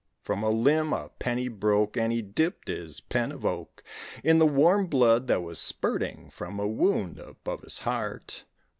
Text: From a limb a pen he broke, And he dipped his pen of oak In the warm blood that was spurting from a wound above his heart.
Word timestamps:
From 0.23 0.41
a 0.41 0.49
limb 0.49 0.93
a 0.93 1.09
pen 1.19 1.37
he 1.37 1.47
broke, 1.47 1.95
And 1.95 2.11
he 2.11 2.23
dipped 2.23 2.69
his 2.69 3.01
pen 3.01 3.31
of 3.31 3.45
oak 3.45 3.83
In 4.23 4.39
the 4.39 4.47
warm 4.47 4.87
blood 4.87 5.27
that 5.27 5.43
was 5.43 5.59
spurting 5.59 6.31
from 6.31 6.59
a 6.59 6.67
wound 6.67 7.19
above 7.19 7.61
his 7.61 7.77
heart. 7.77 8.45